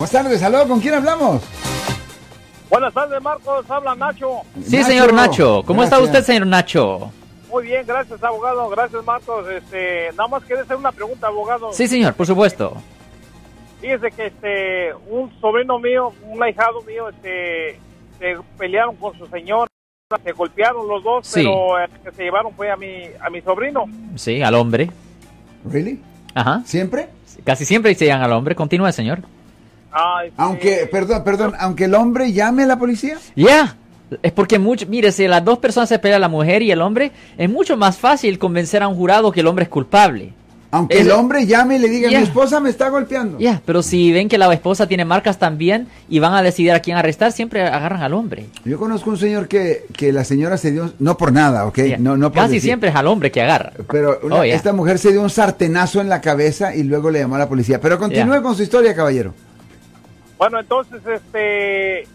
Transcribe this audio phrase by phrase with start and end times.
[0.00, 1.42] Buenas tardes, saludos, ¿con quién hablamos?
[2.70, 3.70] Buenas tardes, Marcos.
[3.70, 4.40] Habla Nacho.
[4.64, 4.88] Sí, Nacho.
[4.88, 5.62] señor Nacho.
[5.66, 7.12] ¿Cómo está usted, señor Nacho?
[7.50, 8.66] Muy bien, gracias, abogado.
[8.70, 9.46] Gracias, Marcos.
[9.50, 11.70] Este, nada más quería hacer una pregunta, abogado.
[11.74, 12.78] Sí, señor, por supuesto.
[13.82, 17.78] Fíjese que este, un sobrino mío, un ahijado mío, este,
[18.18, 19.68] se pelearon con su señora,
[20.24, 21.42] se golpearon los dos, Sí.
[21.44, 23.84] pero el que se llevaron fue a mi, a mi sobrino.
[24.16, 24.88] Sí, al hombre.
[25.70, 26.00] ¿Really?
[26.34, 26.62] Ajá.
[26.64, 27.10] ¿Siempre?
[27.44, 28.54] Casi siempre se llegan al hombre.
[28.54, 29.18] Continúe, señor.
[30.36, 33.16] Aunque, perdón, perdón, aunque el hombre llame a la policía.
[33.36, 33.76] Ya.
[34.22, 37.12] Es porque mucho, mire, si las dos personas se pelean, la mujer y el hombre,
[37.38, 40.32] es mucho más fácil convencer a un jurado que el hombre es culpable.
[40.72, 42.18] Aunque Es- el hombre llame y le diga, Ya.
[42.18, 43.38] mi esposa me está golpeando.
[43.40, 46.80] Ya, pero si ven que la esposa tiene marcas también y van a decidir a
[46.80, 48.46] quién arrestar, siempre agarran al hombre.
[48.64, 51.78] Yo conozco un señor que, que la señora se dio, no por nada, ¿ok?
[51.78, 51.98] Ya.
[51.98, 52.68] No, no por Casi decir.
[52.68, 53.72] siempre es al hombre que agarra.
[53.90, 57.18] Pero una- Oh, esta mujer se dio un sartenazo en la cabeza y luego le
[57.20, 57.80] llamó a la policía.
[57.80, 59.34] Pero continúe con su historia, caballero.
[60.40, 62.08] Bueno, entonces, este,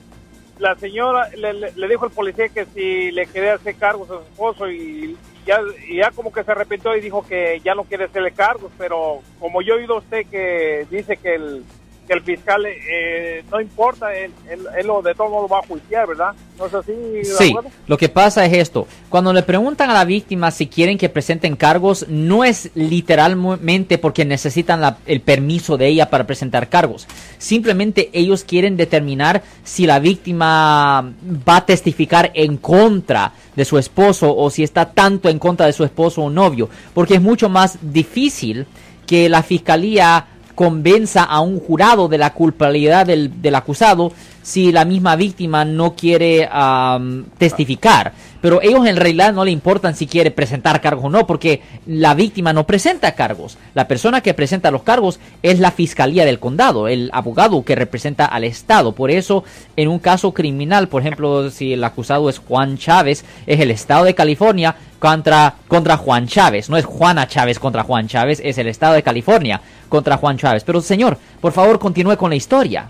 [0.58, 4.68] la señora le, dijo al policía que si le quería hacer cargos a su esposo
[4.68, 5.60] y ya,
[5.94, 9.62] ya como que se arrepintió y dijo que ya no quiere hacerle cargos, pero como
[9.62, 11.64] yo he oído usted que dice que el,
[12.08, 15.68] que el fiscal eh, no importa, él, él- él lo de todo modo va a
[15.68, 16.34] juiciar, ¿verdad?
[16.58, 16.94] ¿No es así?
[17.24, 17.56] Sí,
[17.88, 18.88] lo que pasa es esto.
[19.10, 24.26] Cuando le preguntan a la víctima si quieren que presenten cargos, no es literalmente porque
[24.26, 27.08] necesitan la- el permiso de ella para presentar cargos.
[27.38, 31.12] Simplemente ellos quieren determinar si la víctima
[31.48, 35.74] va a testificar en contra de su esposo o si está tanto en contra de
[35.74, 36.70] su esposo o novio.
[36.94, 38.66] Porque es mucho más difícil
[39.08, 44.12] que la fiscalía convenza a un jurado de la culpabilidad del, del acusado
[44.46, 48.14] si la misma víctima no quiere am, testificar.
[48.42, 52.14] Pero ellos en realidad no le importan si quiere presentar cargos o no, porque la
[52.14, 53.58] víctima no presenta cargos.
[53.74, 58.26] La persona que presenta los cargos es la fiscalía del condado, el abogado que representa
[58.26, 58.92] al Estado.
[58.92, 59.44] Por eso,
[59.76, 64.06] en un caso criminal, por ejemplo, si el acusado es Juan Chávez, es el Estado
[64.06, 66.68] de California contra, contra Juan Chávez.
[66.68, 70.64] No es Juana Chávez contra Juan Chávez, es el Estado de California contra Juan Chávez.
[70.64, 72.90] Pero señor, por favor, continúe con la historia.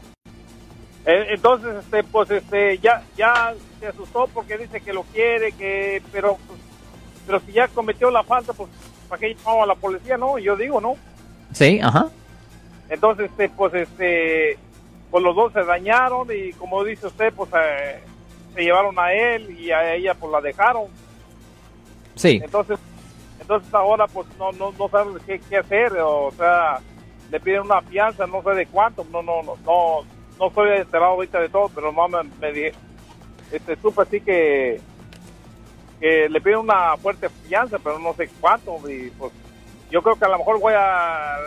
[1.06, 6.02] Eh, Entonces, este, pues, este, ya, ya se asustó porque dice que lo quiere, que,
[6.14, 6.60] pero, pues,
[7.28, 8.70] pero si ya cometió la falta, pues,
[9.10, 10.16] ¿para qué llamaba a la policía?
[10.16, 10.96] No, yo digo, no.
[11.52, 12.08] Sí, ajá.
[12.90, 14.58] Entonces, este, pues, este,
[15.12, 18.00] pues los dos se dañaron y como dice usted, pues, eh,
[18.54, 20.86] se llevaron a él y a ella, pues, la dejaron.
[22.16, 22.42] Sí.
[22.44, 22.80] Entonces,
[23.40, 26.80] entonces ahora, pues, no, no, no saben qué, qué hacer, o sea,
[27.32, 30.02] le piden una fianza, no sé de cuánto, no, no, no, no,
[30.40, 32.74] no estoy enterado ahorita de todo, pero no me, me dije,
[33.52, 34.80] este, supe así que,
[36.00, 39.32] que le piden una fuerte fianza, pero no sé cuánto, y pues,
[39.92, 41.38] yo creo que a lo mejor voy a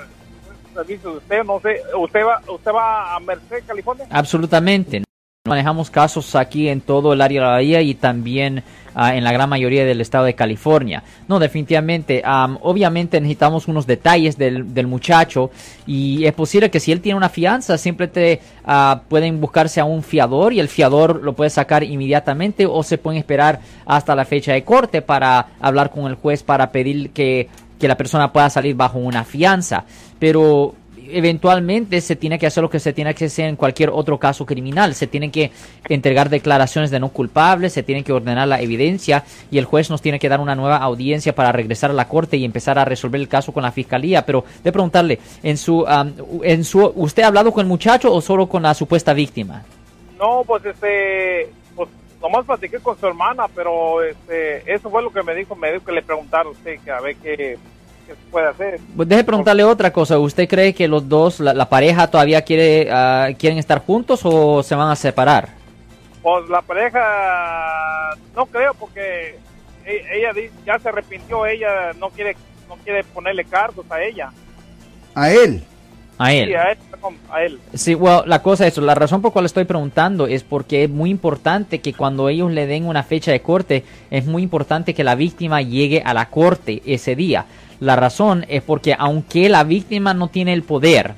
[0.75, 4.07] servicio de usted, no sé, usted va, usted va a Merced, California.
[4.11, 5.08] Absolutamente.
[5.49, 8.63] Manejamos casos aquí en todo el área de la bahía y también
[8.95, 11.03] ah, en la gran mayoría del estado de California.
[11.27, 12.23] No, definitivamente.
[12.25, 15.51] am, obviamente necesitamos unos detalles del, del muchacho
[15.87, 20.03] y es posible que si él tiene una fianza, siempre ah, pueden buscarse a un
[20.03, 24.53] fiador y el fiador lo puede sacar inmediatamente o se pueden esperar hasta la fecha
[24.53, 27.49] de corte para hablar con el juez para pedir que,
[27.79, 29.85] que la persona pueda salir bajo una fianza.
[30.19, 30.75] Pero
[31.11, 34.47] eventualmente se tiene que hacer lo que se tiene que hacer en cualquier otro caso
[34.47, 34.95] criminal.
[34.95, 35.51] Se tienen que
[35.89, 40.03] entregar declaraciones de no culpables, se tiene que ordenar la evidencia y el juez nos
[40.03, 43.21] tiene que dar una nueva audiencia para regresar a la corte y empezar a resolver
[43.21, 44.25] el caso con la fiscalía.
[44.25, 48.21] Pero de preguntarle, en su, am, en su, ¿usted ha hablado con el muchacho o
[48.21, 49.65] solo con la supuesta víctima?
[50.19, 51.89] No, pues este, pues
[52.21, 55.85] nomás platiqué con su hermana, pero este, eso fue lo que me dijo, me dijo
[55.85, 57.57] que le preguntara a usted que a ver qué,
[58.15, 58.81] se puede hacer.
[58.97, 60.19] Pues deje preguntarle otra cosa.
[60.19, 64.63] ¿Usted cree que los dos, la, la pareja todavía quiere, ah, quieren estar juntos o
[64.63, 65.49] se van a separar?
[66.23, 67.01] Pues la pareja,
[68.35, 69.39] no creo porque
[69.85, 70.31] e- ella
[70.67, 72.37] ya se arrepintió, ella no quiere,
[72.69, 74.31] no quiere ponerle cargos a ella.
[75.15, 75.63] A él.
[76.19, 76.49] A él.
[76.49, 77.61] Sí, a él, perdón, a él.
[77.75, 81.11] Sí, bueno, la cosa es, la razón por cual estoy preguntando es porque es muy
[81.11, 85.15] importante que cuando ellos le den una fecha de corte, es muy importante que la
[85.15, 87.47] víctima llegue a la corte ese día.
[87.81, 91.15] La razón es porque aunque la víctima no tiene el poder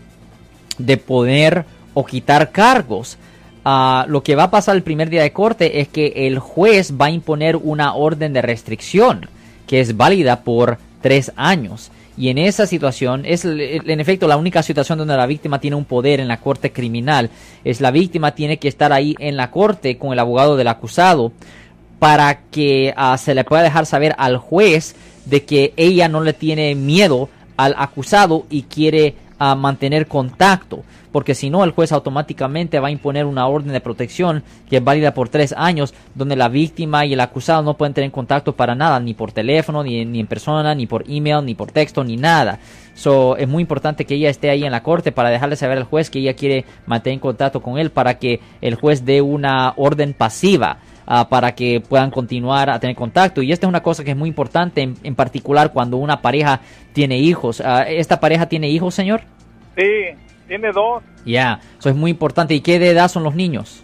[0.78, 1.64] de poder
[1.94, 3.16] o quitar cargos,
[3.64, 6.92] ah, lo que va a pasar el primer día de corte es que el juez
[7.00, 9.28] va a imponer una orden de restricción
[9.66, 11.90] que es válida por tres años.
[12.16, 15.76] Y en esa situación, es l- en efecto la única situación donde la víctima tiene
[15.76, 17.30] un poder en la corte criminal,
[17.64, 21.32] es la víctima tiene que estar ahí en la corte con el abogado del acusado
[21.98, 24.94] para que ah, se le pueda dejar saber al juez
[25.30, 31.34] de que ella no le tiene miedo al acusado y quiere a mantener contacto, porque
[31.34, 35.14] si no el juez automáticamente va a imponer una orden de protección que es válida
[35.14, 39.00] por tres años, donde la víctima y el acusado no pueden tener contacto para nada,
[39.00, 42.58] ni por teléfono, ni, ni en persona, ni por email, ni por texto, ni nada.
[42.94, 45.84] So, es muy importante que ella esté ahí en la corte para dejarle saber al
[45.84, 50.12] juez que ella quiere mantener contacto con él para que el juez dé una orden
[50.12, 50.80] pasiva.
[51.06, 53.42] Ah, para que puedan continuar a tener contacto.
[53.42, 56.60] Y esta es una cosa que es muy importante, en, en particular cuando una pareja
[56.92, 57.60] tiene hijos.
[57.60, 59.22] Ah, ¿Esta pareja tiene hijos, señor?
[59.76, 60.16] Sí,
[60.48, 61.02] tiene dos.
[61.24, 62.54] Ya, eso es muy importante.
[62.54, 63.82] ¿Y qué de edad son los niños?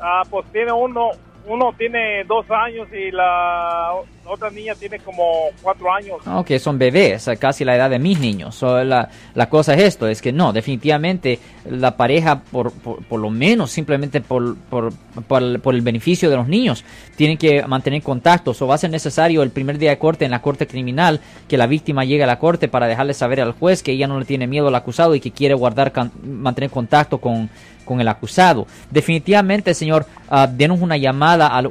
[0.00, 1.10] Ah, pues tiene uno,
[1.46, 3.92] uno tiene dos años y la
[4.24, 5.24] otra niña tiene como
[5.62, 6.18] cuatro años.
[6.26, 8.54] Ok, son bebés, casi la edad de mis niños.
[8.54, 11.38] So, la, la cosa es esto, es que no, definitivamente
[11.68, 14.92] la pareja, por, por, por lo menos simplemente por, por,
[15.26, 16.84] por el, beneficio de los niños,
[17.16, 18.54] tienen que mantener contacto.
[18.58, 21.56] O va a ser necesario el primer día de corte en la corte criminal que
[21.56, 24.26] la víctima llegue a la corte para dejarle saber al juez que ella no le
[24.26, 25.92] tiene miedo al acusado y que quiere guardar,
[26.22, 27.50] mantener contacto con,
[27.84, 28.66] con el acusado.
[28.90, 31.66] Definitivamente, señor, ah, denos una llamada al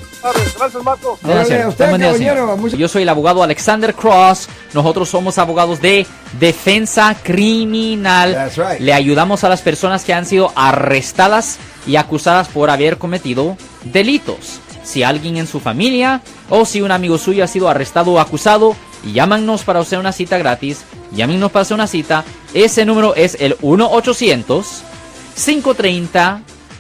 [0.58, 1.20] Gracias, Marco.
[1.22, 1.68] De nada, señor.
[1.68, 2.70] usted, día, señor.
[2.70, 4.48] Yo soy el abogado Alexander Cross.
[4.74, 6.08] Nosotros somos abogados de
[6.40, 8.34] defensa criminal.
[8.34, 8.80] That's right.
[8.80, 14.62] Le ayudamos a las personas que han sido arrestadas y acusadas por haber cometido delitos.
[14.86, 18.74] Si alguien en su familia o si un amigo suyo ha sido arrestado o acusado,
[19.04, 20.86] llámanos para hacer una cita gratis.
[21.12, 22.24] Llámenos para hacer una cita.
[22.54, 24.84] Ese número es el 1 800
[25.36, 26.42] 530